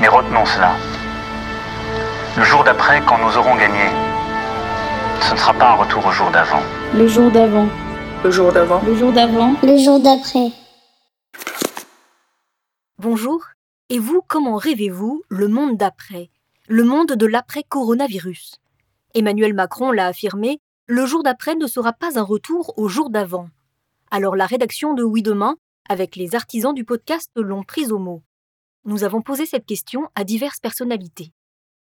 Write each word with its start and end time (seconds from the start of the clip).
Mais 0.00 0.08
retenons 0.08 0.46
cela. 0.46 0.76
Le 2.36 2.42
jour 2.42 2.64
d'après, 2.64 3.02
quand 3.06 3.18
nous 3.18 3.36
aurons 3.36 3.54
gagné, 3.56 3.84
ce 5.20 5.34
ne 5.34 5.38
sera 5.38 5.52
pas 5.52 5.72
un 5.72 5.74
retour 5.74 6.06
au 6.06 6.10
jour 6.10 6.30
d'avant. 6.30 6.62
Le 6.94 7.06
jour 7.06 7.30
d'avant. 7.30 7.68
Le 8.24 8.30
jour 8.30 8.50
d'avant. 8.50 8.80
Le 8.86 8.94
jour 8.94 9.12
d'avant. 9.12 9.54
Le 9.62 9.76
jour 9.76 10.00
d'après. 10.00 10.52
Bonjour. 12.98 13.44
Et 13.90 13.98
vous, 13.98 14.22
comment 14.26 14.56
rêvez-vous 14.56 15.22
le 15.28 15.48
monde 15.48 15.76
d'après? 15.76 16.30
Le 16.66 16.84
monde 16.84 17.12
de 17.12 17.26
l'après-coronavirus 17.26 18.54
Emmanuel 19.14 19.52
Macron 19.52 19.90
l'a 19.90 20.06
affirmé, 20.06 20.60
le 20.86 21.04
jour 21.04 21.22
d'après 21.22 21.56
ne 21.56 21.66
sera 21.66 21.92
pas 21.92 22.18
un 22.18 22.22
retour 22.22 22.72
au 22.78 22.88
jour 22.88 23.10
d'avant. 23.10 23.48
Alors 24.10 24.34
la 24.34 24.46
rédaction 24.46 24.94
de 24.94 25.02
Oui 25.02 25.22
Demain, 25.22 25.56
avec 25.88 26.16
les 26.16 26.34
artisans 26.34 26.72
du 26.72 26.84
podcast, 26.84 27.30
l'ont 27.36 27.64
prise 27.64 27.92
au 27.92 27.98
mot. 27.98 28.22
Nous 28.86 29.04
avons 29.04 29.20
posé 29.20 29.44
cette 29.44 29.66
question 29.66 30.08
à 30.14 30.24
diverses 30.24 30.58
personnalités. 30.58 31.32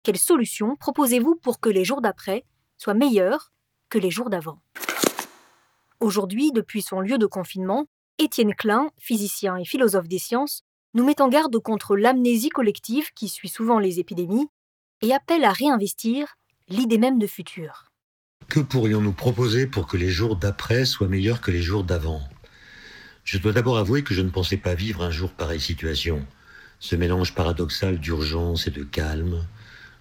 Quelles 0.01 0.17
solutions 0.17 0.75
proposez-vous 0.75 1.35
pour 1.35 1.59
que 1.59 1.69
les 1.69 1.85
jours 1.85 2.01
d'après 2.01 2.45
soient 2.79 2.95
meilleurs 2.95 3.51
que 3.89 3.99
les 3.99 4.09
jours 4.09 4.31
d'avant? 4.31 4.59
Aujourd'hui, 5.99 6.51
depuis 6.51 6.81
son 6.81 6.99
lieu 6.99 7.19
de 7.19 7.27
confinement, 7.27 7.85
Étienne 8.17 8.55
Klein, 8.55 8.89
physicien 8.97 9.55
et 9.57 9.65
philosophe 9.65 10.07
des 10.07 10.17
sciences, 10.17 10.63
nous 10.95 11.05
met 11.05 11.21
en 11.21 11.29
garde 11.29 11.59
contre 11.59 11.95
l'amnésie 11.95 12.49
collective 12.49 13.11
qui 13.13 13.29
suit 13.29 13.49
souvent 13.49 13.77
les 13.77 13.99
épidémies 13.99 14.47
et 15.01 15.13
appelle 15.13 15.43
à 15.43 15.51
réinvestir 15.51 16.37
l'idée 16.69 16.97
même 16.97 17.19
de 17.19 17.27
futur. 17.27 17.91
Que 18.47 18.61
pourrions-nous 18.61 19.13
proposer 19.13 19.67
pour 19.67 19.85
que 19.85 19.97
les 19.97 20.09
jours 20.09 20.37
d'après 20.37 20.85
soient 20.85 21.07
meilleurs 21.07 21.41
que 21.41 21.51
les 21.51 21.61
jours 21.61 21.83
d'avant? 21.83 22.21
Je 23.23 23.37
dois 23.37 23.53
d'abord 23.53 23.77
avouer 23.77 24.03
que 24.03 24.15
je 24.15 24.21
ne 24.21 24.31
pensais 24.31 24.57
pas 24.57 24.73
vivre 24.73 25.03
un 25.03 25.11
jour 25.11 25.29
pareille 25.31 25.61
situation. 25.61 26.25
Ce 26.79 26.95
mélange 26.95 27.35
paradoxal 27.35 27.99
d'urgence 27.99 28.67
et 28.67 28.71
de 28.71 28.83
calme, 28.83 29.45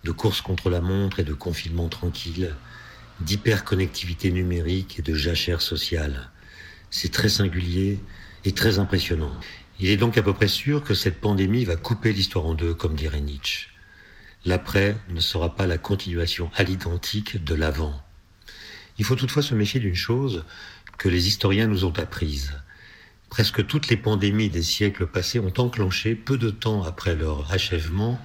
de 0.05 0.13
course 0.13 0.41
contre 0.41 0.71
la 0.71 0.81
montre 0.81 1.19
et 1.21 1.25
de 1.25 1.35
confinement 1.35 1.89
tranquille, 1.89 2.55
d'hyperconnectivité 3.21 4.31
numérique 4.31 4.99
et 4.99 5.03
de 5.03 5.15
jachère 5.15 5.61
sociale. 5.61 6.31
C'est 6.91 7.13
très 7.13 7.29
singulier 7.29 7.99
et 8.45 8.53
très 8.53 8.79
impressionnant. 8.79 9.33
Il 9.81 9.91
est 9.91 9.97
donc 9.97 10.19
à 10.19 10.23
peu 10.23 10.33
près 10.33 10.49
sûr 10.49 10.85
que 10.85 10.95
cette 10.95 11.21
pandémie 11.21 11.65
va 11.65 11.77
couper 11.77 12.13
l'histoire 12.13 12.47
en 12.47 12.55
deux, 12.55 12.75
comme 12.75 12.95
dirait 12.95 13.21
Nietzsche. 13.21 13.69
L'après 14.45 14.97
ne 15.09 15.21
sera 15.21 15.57
pas 15.57 15.67
la 15.67 15.79
continuation 15.79 16.51
à 16.55 16.63
l'identique 16.63 17.43
de 17.43 17.55
l'avant. 17.55 18.01
Il 18.99 19.05
faut 19.05 19.17
toutefois 19.17 19.43
se 19.43 19.55
méfier 19.55 19.81
d'une 19.81 19.95
chose 19.95 20.45
que 20.97 21.09
les 21.09 21.27
historiens 21.29 21.67
nous 21.67 21.85
ont 21.85 21.97
apprise. 21.99 22.53
Presque 23.31 23.67
toutes 23.67 23.89
les 23.89 23.97
pandémies 23.97 24.49
des 24.49 24.63
siècles 24.63 25.07
passés 25.07 25.39
ont 25.39 25.53
enclenché, 25.59 26.15
peu 26.15 26.39
de 26.39 26.51
temps 26.51 26.83
après 26.83 27.15
leur 27.15 27.53
achèvement, 27.53 28.21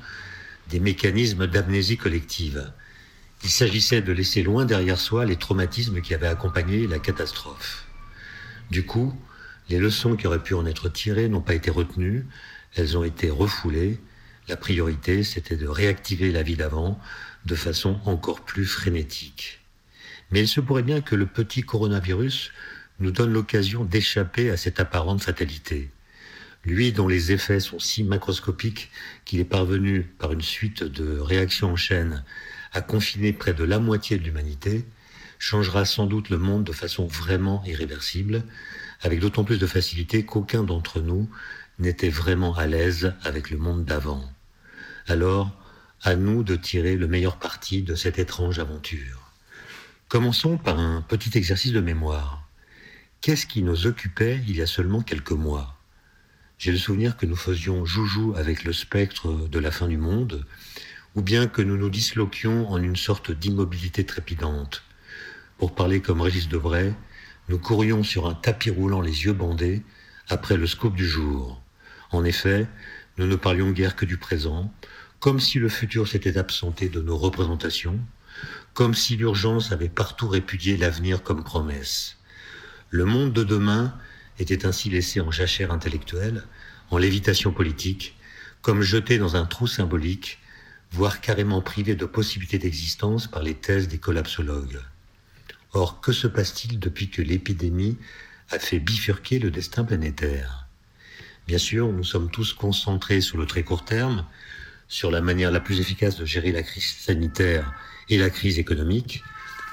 des 0.70 0.80
mécanismes 0.80 1.48
d'amnésie 1.48 1.98
collective. 1.98 2.72
Il 3.44 3.50
s'agissait 3.50 4.02
de 4.02 4.14
laisser 4.14 4.44
loin 4.44 4.66
derrière 4.66 5.00
soi 5.00 5.26
les 5.26 5.36
traumatismes 5.36 6.02
qui 6.02 6.14
avaient 6.14 6.28
accompagné 6.28 6.88
la 6.88 7.00
catastrophe. 7.00 7.86
Du 8.72 8.86
coup, 8.86 9.14
les 9.70 9.78
leçons 9.78 10.16
qui 10.16 10.26
auraient 10.26 10.42
pu 10.42 10.54
en 10.54 10.66
être 10.66 10.90
tirées 10.90 11.28
n'ont 11.28 11.42
pas 11.42 11.54
été 11.54 11.70
retenues, 11.70 12.26
elles 12.76 12.98
ont 12.98 13.04
été 13.04 13.30
refoulées. 13.30 14.00
La 14.48 14.58
priorité, 14.58 15.24
c'était 15.24 15.58
de 15.58 15.68
réactiver 15.68 16.32
la 16.32 16.44
vie 16.44 16.56
d'avant 16.56 17.00
de 17.46 17.56
façon 17.56 18.00
encore 18.06 18.42
plus 18.42 18.66
frénétique. 18.66 19.60
Mais 20.32 20.40
il 20.40 20.48
se 20.48 20.62
pourrait 20.62 20.84
bien 20.84 21.02
que 21.02 21.16
le 21.16 21.26
petit 21.26 21.62
coronavirus 21.62 22.52
nous 23.00 23.12
donne 23.12 23.34
l'occasion 23.34 23.84
d'échapper 23.84 24.50
à 24.50 24.58
cette 24.58 24.80
apparente 24.80 25.24
fatalité. 25.24 25.90
Lui 26.66 26.94
dont 26.94 27.08
les 27.08 27.32
effets 27.32 27.60
sont 27.60 27.80
si 27.80 28.04
macroscopiques 28.04 28.90
qu'il 29.26 29.40
est 29.40 29.46
parvenu, 29.46 30.04
par 30.04 30.32
une 30.32 30.42
suite 30.42 30.84
de 30.84 31.20
réactions 31.20 31.72
en 31.72 31.76
chaîne, 31.76 32.24
à 32.72 32.82
confiner 32.82 33.34
près 33.34 33.54
de 33.54 33.64
la 33.64 33.80
moitié 33.80 34.18
de 34.18 34.24
l'humanité, 34.24 34.86
changera 35.40 35.84
sans 35.84 36.06
doute 36.06 36.30
le 36.30 36.38
monde 36.38 36.64
de 36.64 36.72
façon 36.72 37.06
vraiment 37.06 37.64
irréversible, 37.66 38.44
avec 39.02 39.20
d'autant 39.20 39.44
plus 39.44 39.60
de 39.60 39.68
facilité 39.68 40.26
qu'aucun 40.26 40.64
d'entre 40.64 41.02
nous 41.02 41.30
n'était 41.80 42.10
vraiment 42.10 42.56
à 42.56 42.66
l'aise 42.66 43.14
avec 43.24 43.50
le 43.50 43.58
monde 43.58 43.84
d'avant. 43.84 44.24
Alors, 45.08 45.52
à 46.02 46.16
nous 46.16 46.44
de 46.44 46.56
tirer 46.56 46.96
le 46.96 47.08
meilleur 47.08 47.38
parti 47.38 47.82
de 47.82 47.96
cette 47.96 48.20
étrange 48.20 48.60
aventure. 48.60 49.32
Commençons 50.08 50.58
par 50.58 50.80
un 50.80 51.02
petit 51.02 51.38
exercice 51.38 51.72
de 51.72 51.82
mémoire. 51.82 52.43
Qu'est-ce 53.24 53.46
qui 53.46 53.64
nous 53.64 53.88
occupait 53.88 54.42
il 54.50 54.58
y 54.58 54.62
a 54.62 54.68
seulement 54.68 55.02
quelques 55.02 55.32
mois? 55.32 55.78
J'ai 56.58 56.74
le 56.74 56.78
souvenir 56.78 57.16
que 57.16 57.26
nous 57.26 57.38
faisions 57.38 57.86
joujou 57.86 58.34
avec 58.36 58.66
le 58.66 58.74
spectre 58.74 59.48
de 59.48 59.60
la 59.60 59.72
fin 59.72 59.88
du 59.88 59.96
monde, 59.96 60.46
ou 61.16 61.22
bien 61.22 61.48
que 61.48 61.62
nous 61.62 61.78
nous 61.78 61.90
disloquions 61.90 62.68
en 62.70 62.84
une 62.84 62.98
sorte 62.98 63.32
d'immobilité 63.32 64.06
trépidante. 64.06 64.84
Pour 65.58 65.74
parler 65.74 66.02
comme 66.02 66.20
Régis 66.20 66.50
Debray, 66.50 66.94
nous 67.48 67.58
courions 67.60 68.04
sur 68.04 68.28
un 68.28 68.34
tapis 68.34 68.72
roulant 68.72 69.00
les 69.00 69.24
yeux 69.24 69.32
bandés 69.32 69.84
après 70.28 70.58
le 70.58 70.68
scoop 70.68 70.94
du 70.94 71.08
jour. 71.08 71.62
En 72.12 72.26
effet, 72.26 72.68
nous 73.18 73.26
ne 73.26 73.38
parlions 73.38 73.72
guère 73.72 73.96
que 73.96 74.06
du 74.06 74.18
présent, 74.18 74.70
comme 75.22 75.40
si 75.40 75.60
le 75.60 75.70
futur 75.70 76.10
s'était 76.10 76.38
absenté 76.38 76.90
de 76.90 77.00
nos 77.00 77.16
représentations, 77.16 78.02
comme 78.74 78.94
si 78.94 79.16
l'urgence 79.16 79.72
avait 79.72 79.88
partout 79.88 80.28
répudié 80.28 80.76
l'avenir 80.76 81.24
comme 81.24 81.46
promesse. 81.46 82.18
Le 82.94 83.06
monde 83.06 83.34
de 83.34 83.44
demain 83.44 83.92
était 84.38 84.68
ainsi 84.68 84.88
laissé 84.88 85.20
en 85.20 85.32
jachère 85.32 85.72
intellectuelle, 85.72 86.44
en 86.92 87.00
lévitation 87.00 87.52
politique, 87.52 88.16
comme 88.62 88.84
jeté 88.84 89.18
dans 89.18 89.36
un 89.36 89.48
trou 89.48 89.66
symbolique, 89.66 90.38
voire 90.92 91.20
carrément 91.20 91.64
privé 91.64 91.96
de 91.96 92.06
possibilité 92.06 92.60
d'existence 92.60 93.26
par 93.26 93.42
les 93.42 93.56
thèses 93.56 93.88
des 93.88 93.98
collapsologues. 93.98 94.80
Or, 95.72 96.02
que 96.02 96.12
se 96.12 96.28
passe-t-il 96.28 96.80
depuis 96.80 97.10
que 97.10 97.24
l'épidémie 97.24 97.98
a 98.52 98.60
fait 98.60 98.78
bifurquer 98.78 99.40
le 99.40 99.50
destin 99.50 99.86
planétaire? 99.86 100.68
Bien 101.48 101.58
sûr, 101.58 101.92
nous 101.92 102.04
sommes 102.04 102.30
tous 102.30 102.54
concentrés 102.54 103.22
sur 103.22 103.40
le 103.40 103.48
très 103.48 103.64
court 103.64 103.86
terme, 103.86 104.24
sur 104.88 105.10
la 105.10 105.22
manière 105.22 105.50
la 105.50 105.62
plus 105.62 105.80
efficace 105.80 106.16
de 106.20 106.26
gérer 106.26 106.52
la 106.52 106.62
crise 106.62 106.94
sanitaire 106.94 107.74
et 108.10 108.20
la 108.20 108.30
crise 108.30 108.60
économique, 108.60 109.24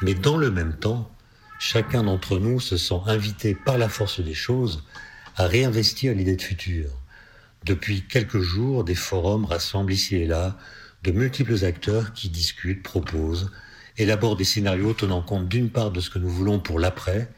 mais 0.01 0.15
dans 0.15 0.39
le 0.39 0.51
même 0.51 0.75
temps, 0.75 1.15
chacun 1.61 2.05
d'entre 2.05 2.39
nous 2.39 2.59
se 2.59 2.79
sent 2.79 3.03
invité 3.07 3.55
par 3.55 3.77
la 3.77 3.91
force 3.91 4.21
des 4.21 4.35
choses 4.35 4.83
à 5.37 5.47
réinvestir 5.47 6.15
l'idée 6.15 6.35
de 6.35 6.43
futur. 6.43 6.89
Depuis 7.67 8.03
quelques 8.09 8.41
jours, 8.41 8.83
des 8.83 8.95
forums 8.95 9.45
rassemblent 9.45 9.93
ici 9.93 10.17
et 10.17 10.27
là 10.27 10.57
de 11.05 11.13
multiples 11.13 11.65
acteurs 11.65 12.15
qui 12.15 12.31
discutent, 12.31 12.83
proposent, 12.83 13.51
élabore 13.99 14.37
des 14.37 14.45
scénarios 14.45 14.95
tenant 14.95 15.21
compte 15.21 15.49
d'une 15.49 15.69
part 15.71 15.91
de 15.91 16.01
ce 16.01 16.09
que 16.09 16.19
nous 16.19 16.31
voulons 16.31 16.61
pour 16.61 16.79
l'après, 16.79 17.31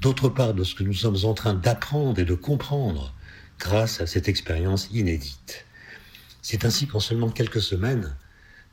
d'autre 0.00 0.30
part 0.30 0.54
de 0.54 0.64
ce 0.64 0.74
que 0.74 0.82
nous 0.82 0.94
sommes 0.94 1.18
en 1.24 1.34
train 1.34 1.54
d'apprendre 1.54 2.18
et 2.18 2.24
de 2.24 2.34
comprendre 2.34 3.14
grâce 3.58 4.00
à 4.00 4.06
cette 4.06 4.28
expérience 4.28 4.88
inédite. 4.90 5.66
C'est 6.40 6.64
ainsi 6.64 6.86
qu'en 6.86 7.00
seulement 7.00 7.28
quelques 7.28 7.60
semaines, 7.60 8.16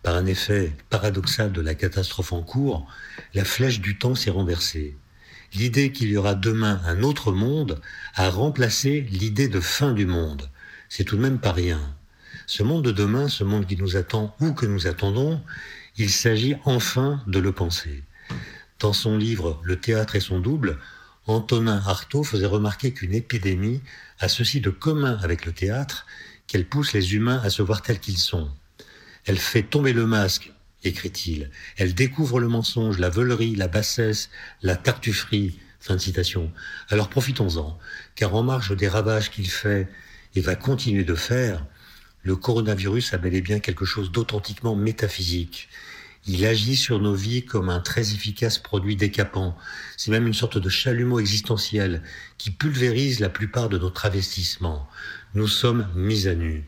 par 0.08 0.16
un 0.16 0.26
effet 0.26 0.72
paradoxal 0.90 1.52
de 1.52 1.60
la 1.60 1.76
catastrophe 1.76 2.32
en 2.32 2.42
cours, 2.42 2.88
la 3.34 3.44
flèche 3.44 3.82
du 3.82 3.98
temps 3.98 4.16
s'est 4.16 4.30
renversée. 4.30 4.96
L'idée 5.54 5.92
qu'il 5.92 6.08
y 6.08 6.16
aura 6.16 6.34
demain 6.34 6.80
un 6.86 7.04
autre 7.04 7.34
monde 7.34 7.82
a 8.16 8.30
remplacé 8.30 9.02
l'idée 9.12 9.50
de 9.50 9.60
fin 9.60 9.92
du 9.92 10.06
monde. 10.06 10.50
C'est 10.88 11.04
tout 11.04 11.18
de 11.18 11.22
même 11.22 11.40
pas 11.40 11.52
rien. 11.52 11.82
Ce 12.46 12.64
monde 12.64 12.86
de 12.86 12.94
demain, 12.94 13.28
ce 13.28 13.44
monde 13.44 13.66
qui 13.66 13.76
nous 13.76 13.98
attend 13.98 14.34
ou 14.40 14.54
que 14.54 14.66
nous 14.66 14.88
attendons, 14.88 15.42
il 15.98 16.10
s'agit 16.10 16.56
enfin 16.64 17.22
de 17.28 17.40
le 17.40 17.52
penser. 17.52 18.02
Dans 18.80 18.94
son 18.94 19.18
livre 19.18 19.60
Le 19.62 19.78
théâtre 19.78 20.16
et 20.16 20.22
son 20.22 20.40
double, 20.40 20.80
Antonin 21.26 21.84
Artaud 21.86 22.24
faisait 22.24 22.46
remarquer 22.46 22.94
qu'une 22.94 23.14
épidémie 23.14 23.82
a 24.22 24.30
ceci 24.30 24.62
de 24.62 24.70
commun 24.70 25.20
avec 25.22 25.46
le 25.46 25.52
théâtre 25.52 26.06
qu'elle 26.48 26.66
pousse 26.66 26.94
les 26.94 27.14
humains 27.14 27.42
à 27.44 27.50
se 27.50 27.62
voir 27.62 27.82
tels 27.82 28.00
qu'ils 28.00 28.20
sont. 28.20 28.50
Elle 29.28 29.38
fait 29.38 29.64
tomber 29.64 29.92
le 29.92 30.08
masque, 30.08 30.54
écrit-il. 30.86 31.52
Elle 31.76 31.94
découvre 31.94 32.40
le 32.40 32.48
mensonge, 32.48 32.98
la 32.98 33.10
veulerie, 33.10 33.56
la 33.56 33.68
bassesse, 33.68 34.30
la 34.62 34.78
tartufferie. 34.78 35.60
Fin 35.80 35.96
de 35.96 36.02
citation. 36.02 36.52
Alors 36.90 37.10
profitons-en, 37.10 37.78
car 38.16 38.34
en 38.36 38.44
marge 38.44 38.76
des 38.76 38.88
ravages 38.88 39.30
qu'il 39.30 39.50
fait 39.50 39.88
et 40.36 40.42
va 40.42 40.56
continuer 40.56 41.04
de 41.04 41.14
faire, 41.14 41.66
le 42.24 42.36
coronavirus 42.36 43.14
a 43.14 43.18
bel 43.18 43.36
et 43.36 43.42
bien 43.42 43.60
quelque 43.60 43.86
chose 43.86 44.12
d'authentiquement 44.12 44.76
métaphysique. 44.76 45.70
Il 46.26 46.46
agit 46.46 46.76
sur 46.76 47.00
nos 47.00 47.14
vies 47.14 47.46
comme 47.46 47.70
un 47.70 47.80
très 47.80 48.14
efficace 48.14 48.58
produit 48.60 48.96
décapant. 48.96 49.58
C'est 49.98 50.12
même 50.12 50.28
une 50.28 50.34
sorte 50.34 50.58
de 50.58 50.70
chalumeau 50.70 51.20
existentiel 51.20 52.02
qui 52.38 52.52
pulvérise 52.52 53.20
la 53.20 53.30
plupart 53.30 53.70
de 53.70 53.78
nos 53.78 53.90
travestissements. 53.90 54.90
Nous 55.36 55.48
sommes 55.48 55.88
mis 55.96 56.28
à 56.28 56.36
nu. 56.36 56.66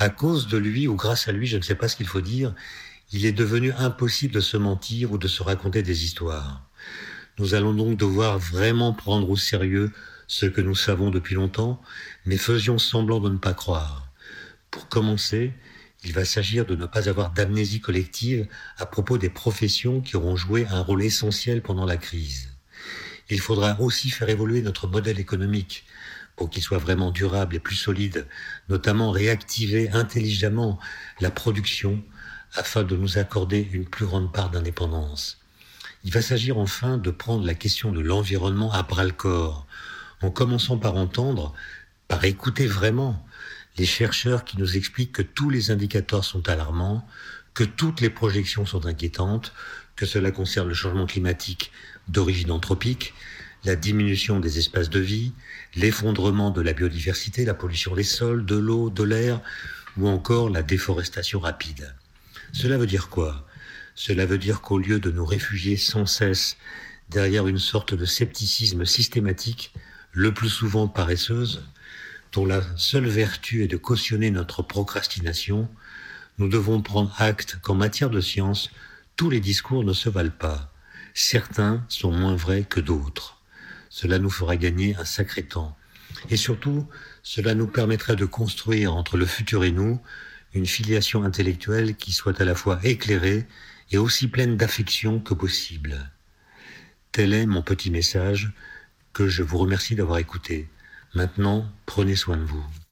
À 0.00 0.08
cause 0.08 0.48
de 0.48 0.56
lui 0.56 0.88
ou 0.88 0.96
grâce 0.96 1.28
à 1.28 1.32
lui, 1.32 1.46
je 1.46 1.58
ne 1.58 1.62
sais 1.62 1.74
pas 1.74 1.86
ce 1.86 1.94
qu'il 1.94 2.06
faut 2.06 2.22
dire, 2.22 2.54
il 3.12 3.26
est 3.26 3.32
devenu 3.32 3.70
impossible 3.74 4.32
de 4.32 4.40
se 4.40 4.56
mentir 4.56 5.12
ou 5.12 5.18
de 5.18 5.28
se 5.28 5.42
raconter 5.42 5.82
des 5.82 6.04
histoires. 6.04 6.66
Nous 7.38 7.52
allons 7.52 7.74
donc 7.74 7.98
devoir 7.98 8.38
vraiment 8.38 8.94
prendre 8.94 9.28
au 9.28 9.36
sérieux 9.36 9.92
ce 10.26 10.46
que 10.46 10.62
nous 10.62 10.74
savons 10.74 11.10
depuis 11.10 11.34
longtemps, 11.34 11.82
mais 12.24 12.38
faisions 12.38 12.78
semblant 12.78 13.20
de 13.20 13.28
ne 13.28 13.36
pas 13.36 13.52
croire. 13.52 14.08
Pour 14.70 14.88
commencer, 14.88 15.52
Il 16.02 16.14
va 16.14 16.24
s'agir 16.24 16.64
de 16.64 16.74
ne 16.76 16.86
pas 16.86 17.10
avoir 17.10 17.30
d'amnésie 17.30 17.82
collective 17.82 18.48
à 18.78 18.86
propos 18.86 19.18
des 19.18 19.28
professions 19.28 20.00
qui 20.00 20.16
auront 20.16 20.34
joué 20.34 20.66
un 20.70 20.80
rôle 20.80 21.02
essentiel 21.02 21.60
pendant 21.60 21.84
la 21.84 21.98
crise. 21.98 22.48
Il 23.28 23.38
faudra 23.38 23.78
aussi 23.80 24.08
faire 24.08 24.30
évoluer 24.30 24.62
notre 24.62 24.88
modèle 24.88 25.20
économique 25.20 25.84
pour 26.40 26.48
qu'il 26.48 26.62
soit 26.62 26.78
vraiment 26.78 27.10
durable 27.10 27.56
et 27.56 27.58
plus 27.58 27.76
solide, 27.76 28.26
notamment 28.70 29.10
réactiver 29.10 29.90
intelligemment 29.90 30.78
la 31.20 31.30
production 31.30 32.02
afin 32.54 32.82
de 32.82 32.96
nous 32.96 33.18
accorder 33.18 33.68
une 33.72 33.84
plus 33.84 34.06
grande 34.06 34.32
part 34.32 34.48
d'indépendance. 34.48 35.36
Il 36.02 36.10
va 36.10 36.22
s'agir 36.22 36.56
enfin 36.56 36.96
de 36.96 37.10
prendre 37.10 37.44
la 37.44 37.52
question 37.52 37.92
de 37.92 38.00
l'environnement 38.00 38.72
à 38.72 38.82
bras 38.82 39.04
le 39.04 39.12
corps, 39.12 39.66
en 40.22 40.30
commençant 40.30 40.78
par 40.78 40.96
entendre, 40.96 41.52
par 42.08 42.24
écouter 42.24 42.66
vraiment 42.66 43.22
les 43.76 43.84
chercheurs 43.84 44.46
qui 44.46 44.56
nous 44.56 44.78
expliquent 44.78 45.12
que 45.12 45.20
tous 45.20 45.50
les 45.50 45.70
indicateurs 45.70 46.24
sont 46.24 46.48
alarmants, 46.48 47.06
que 47.52 47.64
toutes 47.64 48.00
les 48.00 48.08
projections 48.08 48.64
sont 48.64 48.86
inquiétantes, 48.86 49.52
que 49.94 50.06
cela 50.06 50.30
concerne 50.30 50.68
le 50.68 50.74
changement 50.74 51.04
climatique 51.04 51.70
d'origine 52.08 52.50
anthropique, 52.50 53.12
la 53.64 53.76
diminution 53.76 54.40
des 54.40 54.58
espaces 54.58 54.90
de 54.90 55.00
vie, 55.00 55.32
l'effondrement 55.74 56.50
de 56.50 56.60
la 56.60 56.72
biodiversité, 56.72 57.44
la 57.44 57.54
pollution 57.54 57.94
des 57.94 58.04
sols, 58.04 58.44
de 58.46 58.56
l'eau, 58.56 58.90
de 58.90 59.02
l'air, 59.02 59.40
ou 59.96 60.08
encore 60.08 60.50
la 60.50 60.62
déforestation 60.62 61.40
rapide. 61.40 61.94
Cela 62.52 62.78
veut 62.78 62.86
dire 62.86 63.08
quoi? 63.08 63.46
Cela 63.94 64.24
veut 64.26 64.38
dire 64.38 64.60
qu'au 64.60 64.78
lieu 64.78 64.98
de 64.98 65.10
nous 65.10 65.26
réfugier 65.26 65.76
sans 65.76 66.06
cesse 66.06 66.56
derrière 67.10 67.46
une 67.46 67.58
sorte 67.58 67.94
de 67.94 68.04
scepticisme 68.04 68.84
systématique, 68.86 69.74
le 70.12 70.32
plus 70.32 70.48
souvent 70.48 70.88
paresseuse, 70.88 71.62
dont 72.32 72.46
la 72.46 72.62
seule 72.76 73.08
vertu 73.08 73.64
est 73.64 73.68
de 73.68 73.76
cautionner 73.76 74.30
notre 74.30 74.62
procrastination, 74.62 75.68
nous 76.38 76.48
devons 76.48 76.80
prendre 76.80 77.14
acte 77.18 77.58
qu'en 77.60 77.74
matière 77.74 78.10
de 78.10 78.20
science, 78.20 78.70
tous 79.16 79.28
les 79.28 79.40
discours 79.40 79.84
ne 79.84 79.92
se 79.92 80.08
valent 80.08 80.30
pas. 80.30 80.72
Certains 81.12 81.84
sont 81.88 82.12
moins 82.12 82.36
vrais 82.36 82.62
que 82.62 82.80
d'autres. 82.80 83.39
Cela 83.90 84.18
nous 84.18 84.30
fera 84.30 84.56
gagner 84.56 84.96
un 84.96 85.04
sacré 85.04 85.42
temps. 85.42 85.76
Et 86.30 86.36
surtout, 86.36 86.88
cela 87.22 87.54
nous 87.54 87.66
permettrait 87.66 88.16
de 88.16 88.24
construire 88.24 88.94
entre 88.94 89.16
le 89.16 89.26
futur 89.26 89.64
et 89.64 89.72
nous 89.72 90.00
une 90.54 90.66
filiation 90.66 91.24
intellectuelle 91.24 91.96
qui 91.96 92.12
soit 92.12 92.40
à 92.40 92.44
la 92.44 92.54
fois 92.54 92.80
éclairée 92.82 93.46
et 93.90 93.98
aussi 93.98 94.28
pleine 94.28 94.56
d'affection 94.56 95.20
que 95.20 95.34
possible. 95.34 96.10
Tel 97.12 97.34
est 97.34 97.46
mon 97.46 97.62
petit 97.62 97.90
message 97.90 98.52
que 99.12 99.28
je 99.28 99.42
vous 99.42 99.58
remercie 99.58 99.96
d'avoir 99.96 100.18
écouté. 100.18 100.68
Maintenant, 101.14 101.70
prenez 101.86 102.14
soin 102.14 102.36
de 102.36 102.44
vous. 102.44 102.64